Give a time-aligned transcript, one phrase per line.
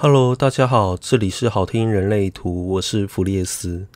[0.00, 3.88] Hello，大家好，这里是好听人类图，我是弗列斯。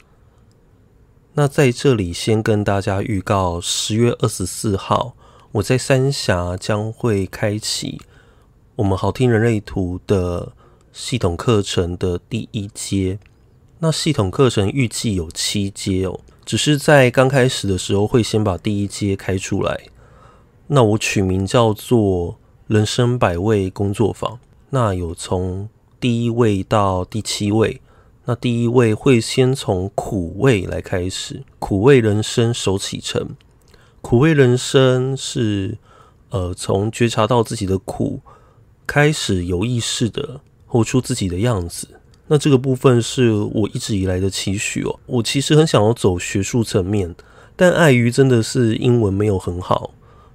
[1.34, 5.14] 那在这里先跟大家预告，十月二十四号，
[5.52, 8.00] 我在三峡将会开启
[8.74, 10.52] 我们好听人类图的
[10.92, 13.20] 系统课程的第一阶。
[13.78, 19.80] 那系统课程预计有七阶哦，只是在刚开始的时候会先把第一阶开出来。
[20.66, 24.40] 那我取名叫做人生百味工作坊。
[24.70, 25.68] 那有从
[26.02, 27.80] 第一位到第七位，
[28.24, 33.36] 那第一位会先从苦味来开始，苦味人生手启程。
[34.00, 35.78] 苦味人生是
[36.30, 38.18] 呃从觉察到自己的苦，
[38.84, 41.86] 开始有意识的活出自己的样子。
[42.26, 44.98] 那这个部分是我一直以来的期许哦。
[45.06, 47.14] 我其实很想要走学术层面，
[47.54, 49.92] 但碍于真的是英文没有很好，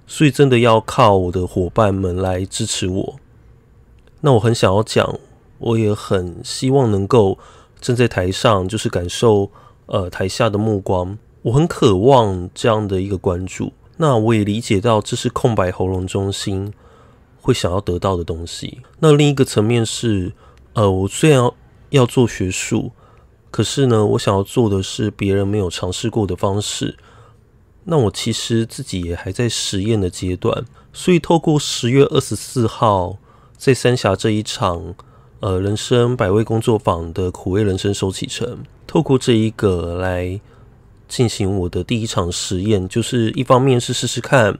[0.08, 3.20] 所以真的要靠我的伙伴们来支持我。
[4.22, 5.20] 那我很想要讲。
[5.60, 7.38] 我也很希望能够
[7.80, 9.52] 站在台上，就是感受
[9.88, 11.18] 呃台下的目光。
[11.44, 13.72] 我很渴望这样的一个关注。
[13.98, 16.72] 那我也理解到这是空白喉咙中心
[17.42, 18.82] 会想要得到的东西。
[19.00, 20.34] 那另一个层面是，
[20.74, 21.50] 呃，我虽然
[21.90, 22.92] 要，做学术，
[23.50, 26.98] 可是呢，我想要做的是别人没有尝试过的方式。
[27.86, 33.18] 那我其实自己也还在实验的阶段，所以透过十月二十四号
[33.56, 34.94] 在三峡这一场。
[35.40, 40.40] 呃，人生百味工作坊的苦味人生手启程，透过这一个来
[41.08, 44.58] 进行我的第一场实验，就是一方面是试试看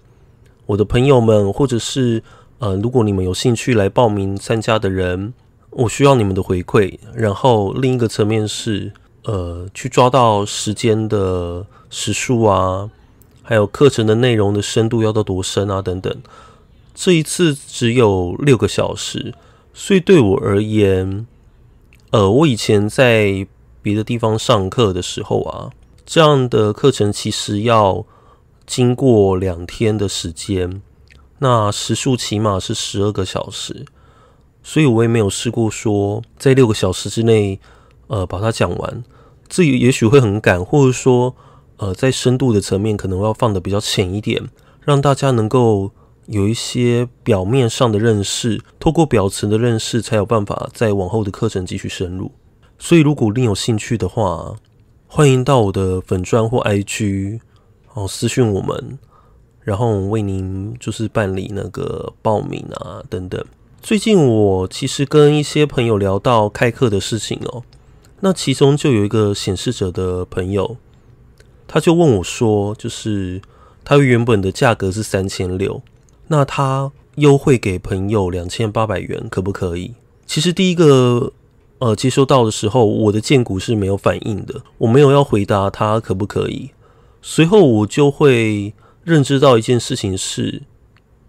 [0.68, 2.22] 我的朋友们，或者是
[2.60, 5.34] 呃，如果你们有兴趣来报名参加的人，
[5.72, 7.00] 我需要你们的回馈。
[7.16, 8.92] 然后另一个层面是
[9.24, 12.88] 呃，去抓到时间的时数啊，
[13.42, 16.16] 还有课程的内容的深度要到多深啊等等。
[16.94, 19.34] 这一次只有六个小时。
[19.80, 21.28] 所以对我而言，
[22.10, 23.46] 呃，我以前在
[23.84, 25.70] 别的地方上课的时候啊，
[26.04, 28.04] 这样的课程其实要
[28.66, 30.82] 经过两天的时间，
[31.38, 33.86] 那时数起码是十二个小时，
[34.64, 37.60] 所以我也没有试过说在六个小时之内，
[38.08, 39.04] 呃，把它讲完。
[39.48, 41.36] 这也许会很赶，或者说，
[41.78, 44.44] 呃，在深度的层面可能要放的比较浅一点，
[44.82, 45.92] 让大家能够。
[46.28, 52.32] 有一些表面上的认识，透过表层的认识，才有办法在往后的课程继续深入。
[52.78, 54.56] 所以，如果你有兴趣的话，
[55.08, 57.40] 欢迎到我的粉专或 IG
[57.94, 59.00] 哦私讯我们，
[59.62, 63.42] 然后为您就是办理那个报名啊等等。
[63.82, 67.64] 最近我其实跟一些朋友聊到开课的事情哦，
[68.20, 70.76] 那其中就有一个显示者的朋友，
[71.66, 73.42] 他就问我说，就是
[73.86, 75.82] 他原本的价格是三千六。
[76.28, 79.94] 那他优惠给朋友两千八百元，可不可以？
[80.26, 81.32] 其实第一个
[81.80, 86.72] 呃接收到的时候，我的荐股是没有反应的，我没有要回答他可不可以。
[87.22, 88.74] 随后我就会
[89.04, 90.64] 认知到一件事情是，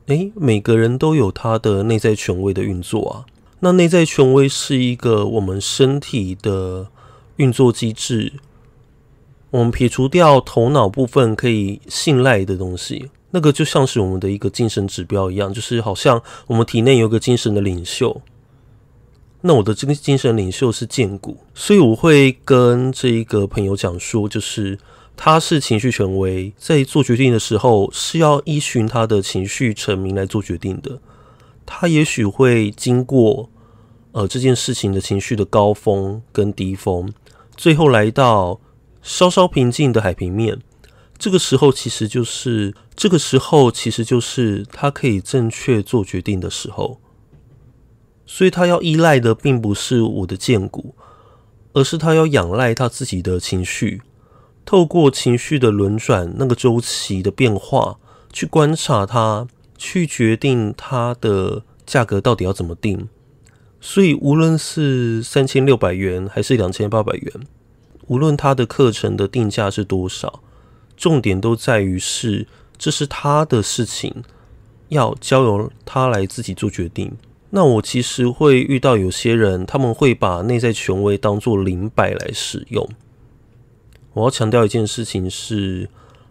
[0.07, 3.25] 诶，每个人都有他的内在权威的运作啊。
[3.61, 6.89] 那内在权威是一个我们身体的
[7.37, 8.33] 运作机制，
[9.51, 13.11] 我们撇除掉头脑部分可以信赖的东西。
[13.31, 18.23] 那个就像是我们的一个精神指标一样，就是好像我们体内有个精神的领袖。
[19.43, 24.79] 那我的这个精神领袖是剑骨，所以我会跟这一个朋友讲说，就是
[25.17, 30.99] 他是情绪权威，在做决定的时候是要依循他的情绪成名来做决定的。
[31.65, 33.51] 他也许会经过
[34.13, 37.13] 呃这件事情的情绪的高峰跟低峰，
[37.57, 38.59] 最后来到
[39.03, 40.59] 稍稍平静的海平面。
[41.19, 47.01] 这个时候其实就是这个时候，其实就是他可以正确做决定的时候。
[48.25, 50.95] 所以他要依赖的并不是我的荐股，
[51.73, 54.03] 而是他要仰赖他自己的情绪，
[54.65, 57.99] 透过情绪的轮转，那个周期的变化，
[58.33, 63.09] 去观察它，去决定它的价格到底要怎么定。
[63.81, 67.33] 所以无论是三千六百元还是两千八百元，
[68.09, 70.43] 无论他的课程的定价是多少。
[70.99, 72.47] 重点都在于是，
[72.77, 74.25] 这是他的事情，
[74.89, 77.17] 要交由他来自己做决定。
[77.51, 82.87] 那我其实会遇到有些人，他们会把内在权威当做灵摆来使用。
[84.13, 85.89] 我要强调一件事情是，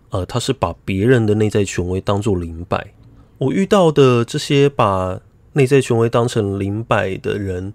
[0.09, 2.93] 呃，他是把别人的内在权威当做灵摆。
[3.37, 5.21] 我遇到的这些把
[5.53, 7.73] 内在权威当成灵摆的人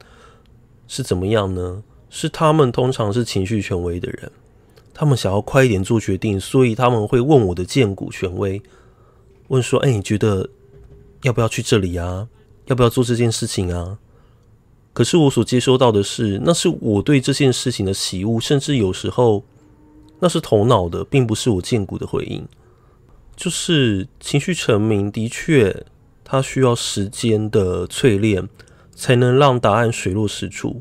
[0.86, 1.82] 是怎么样呢？
[2.10, 4.30] 是他们通常是情绪权威的人。
[5.02, 8.62] 他们想要快一点做决定，所以他们会问我的荐骨权威，
[9.49, 10.49] 问说：“哎，你觉得
[11.22, 12.28] 要不要去这里啊？
[12.66, 13.99] 要不要做这件事情啊？”
[14.94, 19.43] 可是我所接收到的是，那是我对这件事情的喜恶，甚至有时候
[20.20, 22.46] 那是头脑的，并不是我荐骨的回应。
[23.34, 25.84] 就是情绪成名，的确，
[26.22, 28.49] 它需要时间的淬炼，
[28.94, 30.81] 才能让答案水落石出。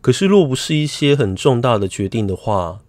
[0.00, 2.80] 可是，若不是一些很重大的决定的话，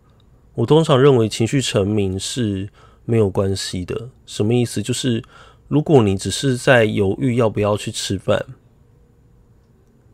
[0.55, 2.69] 我通常认为情绪成名是
[3.05, 4.09] 没有关系的。
[4.25, 4.81] 什么意思？
[4.81, 5.23] 就是
[5.67, 8.45] 如果你只是在犹豫要不要去吃饭，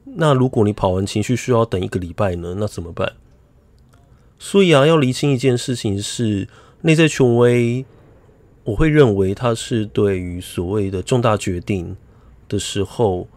[0.04, 2.56] 那如果你跑完情绪需要等一个礼拜呢？
[2.57, 3.13] 那怎么办？
[4.39, 6.48] 所以啊，要厘清一件事情是
[6.81, 7.86] 内在权威。
[8.63, 11.95] 我会认为它是对于所谓的重大决定
[12.50, 13.28] 的时候，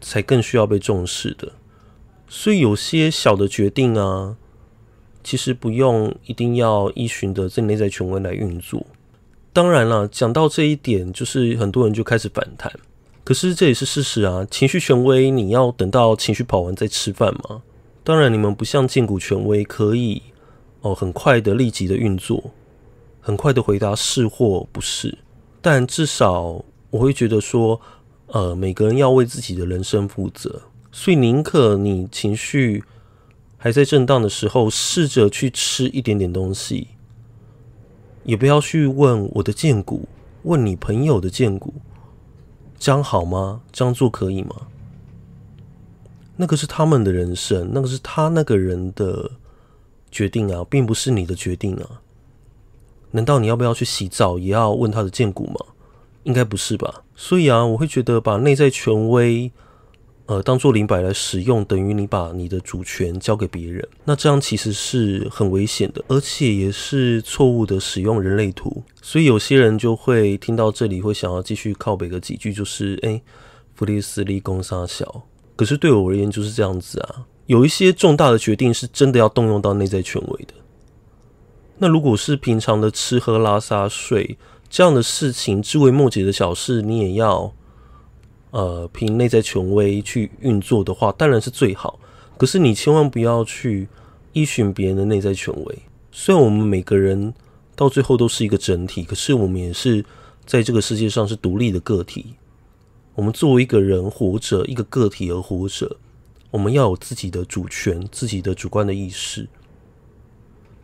[0.00, 1.52] 才更需要被重视的。
[2.28, 4.36] 所以有些小的决定啊，
[5.24, 8.86] 其实不用一定要依循的这内在权威来运作。
[9.52, 12.70] 当然了，讲到这一点，就是很多人就开始反弹。
[13.24, 17.62] 可是这也是事实啊，情绪权威你要等到情绪跑完再吃饭吗？
[18.04, 20.20] 当然，你们不像荐骨权威可以
[20.82, 22.52] 哦，很快的立即的运作。
[23.26, 25.16] 很快的回答是或不是，
[25.62, 27.80] 但至少我会觉得说，
[28.26, 30.60] 呃，每个人要为自己的人生负责，
[30.92, 32.84] 所以宁可你情绪
[33.64, 36.88] 还在震荡的时候，试着去吃一点点东西，
[38.22, 40.06] 也不要去问我的荐股，
[40.42, 41.72] 问你朋友的荐股，
[42.78, 43.62] 这样好吗？
[43.72, 44.54] 这样做可以吗？
[46.36, 49.30] 那个是他们的人生，那个是他那个人的
[50.10, 52.02] 决定啊，并不是你的决定啊。
[53.12, 55.54] 难道你要不要去洗澡也要问他的荐股吗？
[56.24, 57.02] 应该不是吧。
[57.16, 59.50] 所以啊，我会觉得把内在权威，
[60.26, 63.86] 呃，当做灵摆来使用，等于你把你的主权交给别人。
[64.04, 68.82] 那这样其实是很危险的，而且也是错误的使用人类图。
[69.02, 73.20] 所以有些人就会听到这里，会想要继续靠北个几句，就是哎，
[73.74, 75.22] 弗利斯立功杀小。
[75.56, 80.54] 可是对我而言就是这样子啊，有一些重大的决定是真的要动用到内在权威的。
[81.76, 84.38] 那如果是平常的吃喝拉撒睡
[84.70, 87.52] 这样的事情，枝微末节的小事，你也要
[88.54, 91.98] 呃凭内在权威去运作的话，当然是最好。
[92.38, 93.88] 可是你千万不要去
[94.32, 95.78] 依循别人的内在权威。
[96.12, 97.34] 虽然我们每个人
[97.74, 100.04] 到最后都是一个整体，可是我们也是
[100.46, 102.34] 在这个世界上是独立的个体。
[103.16, 105.96] 我们作为一个人活着，一个个体而活着，
[106.52, 109.48] 我们要有自己的主权，自己的主观的意识。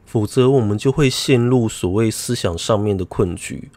[0.06, 3.70] 否则，我们就会陷入所谓思想上面的困局，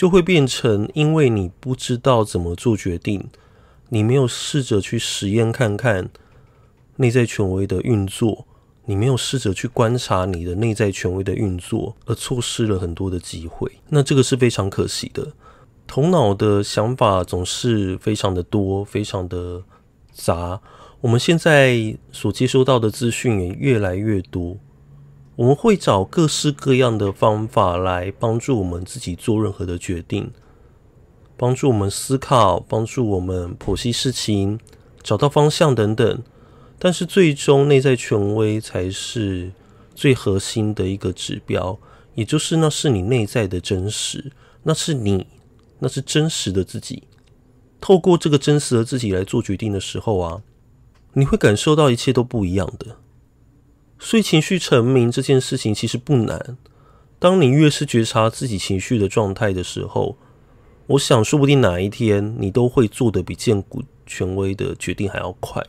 [0.00, 3.28] 就会变成因为你不知道怎么做决定，
[3.90, 6.08] 你没有试着去实验看看
[6.96, 8.46] 内在权威的运作，
[8.86, 13.70] 你没有试着去观察你的内在权威的运作，而错失了很多的机会。
[13.90, 15.34] 那这个是非常可惜的。
[15.86, 19.62] 头脑的想法总是非常的多，非常的
[20.10, 20.58] 杂。
[21.02, 24.56] 我们现在所接收到的资讯也越来越多。
[25.40, 30.30] 我们会找各式各样的方法来帮助我们自己做任何的决定，
[31.38, 34.60] 帮助我们思考，帮助我们剖析事情，
[35.02, 36.22] 找到方向等等。
[36.78, 39.50] 但是最终内在权威才是
[39.94, 41.78] 最核心的一个指标，
[42.14, 44.32] 也就是那是你内在的真实，
[44.64, 45.26] 那是你，
[45.78, 47.04] 那是真实的自己。
[47.80, 50.42] 透过这个真实的自己来做决定的时候啊，
[51.14, 52.98] 你会感受到一切都不一样的。
[54.02, 56.56] 所以情绪成名这件事情其实不难。
[57.18, 60.16] 当你越是觉察自己情绪的状态的时候，
[60.86, 65.62] 我想说不定哪一天你都会做得比见骨权威的决定还要快。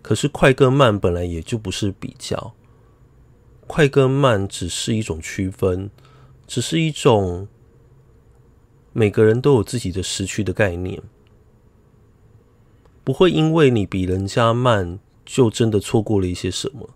[0.00, 2.54] 可是快跟慢本来也就不是比较，
[3.66, 5.90] 快跟慢只是一种区分，
[6.46, 7.46] 只是一种
[8.94, 11.02] 每个人都有自己的时区的概念，
[13.04, 14.98] 不会因为你比人家慢。
[15.32, 16.90] 就真的错过了一些什么？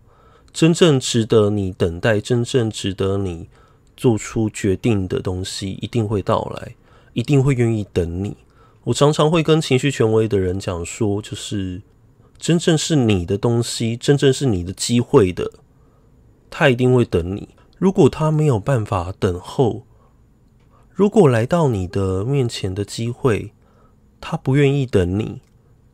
[0.52, 3.48] 真正值得你等待、真正值得你
[3.96, 6.74] 做出决定的东西，一定会到来，
[7.14, 8.36] 一定会愿意等你。
[8.84, 11.80] 我常常会跟情绪权威的人讲说，就是
[12.36, 15.50] 真正是你的东西，真正是你的机会的，
[16.50, 17.48] 他一定会等你。
[17.78, 19.84] 如果他没有办法等候，
[20.92, 23.52] 如果来到你的面前的机会，
[24.20, 25.40] 他不愿意等你，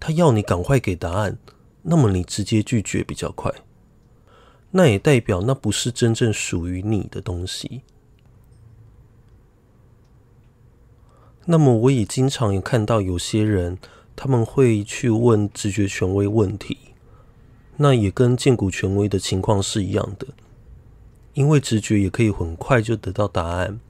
[0.00, 1.38] 他要你赶快给答案。
[1.82, 3.52] 那么你直接拒绝比较快，
[4.70, 7.82] 那也代表那不是真正属于你的东西。
[11.44, 13.76] 那么我也经常有看到有些人，
[14.14, 16.78] 他们会去问直觉权威问题，
[17.78, 20.28] 那也跟荐骨权威的情况是一样的，
[21.34, 23.80] 因为直觉也可以很快就得到答案，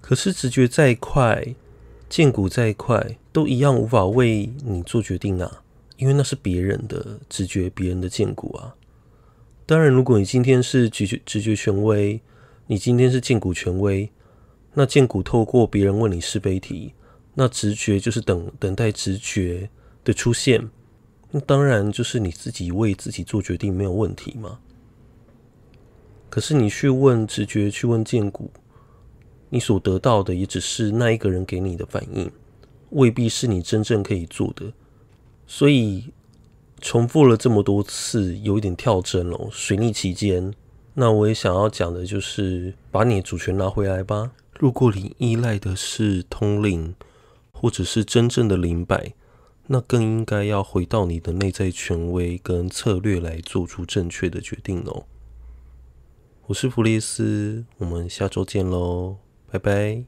[0.00, 1.54] 可是直觉再快，
[2.08, 5.62] 荐骨再快，都一样无法为你做决定啊，
[6.00, 8.74] 因为那是别人的直觉，别人的荐骨啊。
[9.66, 12.18] 当然，如果你今天是直觉直觉权威，
[12.66, 14.10] 你今天是荐骨权威，
[14.72, 16.94] 那荐骨透过别人问你是非题，
[17.34, 19.68] 那直觉就是等等待直觉
[20.02, 20.70] 的出现，
[21.30, 24.58] 那当然就是你自己为自己做决定没有问题嘛。
[26.30, 28.50] 可是你去问直觉，去问荐骨，
[29.50, 32.32] 你所得到的也只是那一个人给你的反应，
[32.88, 34.72] 未必是你真正可以做的，
[35.50, 36.12] 所以。
[36.82, 40.54] 重复了这么多次，有一点跳针了，水逆期间。
[40.94, 44.32] 那我也想要讲的就是，把你的主权拿回来吧。
[44.58, 46.94] 如果你依赖的是通灵，
[47.52, 49.12] 或者是真正的灵摆，
[49.66, 55.04] 那更应该要回到你的内在权威跟策略来做出正确的决定哦。
[56.46, 59.16] 我是弗利斯，我们下周见喽，
[59.50, 60.04] 拜拜。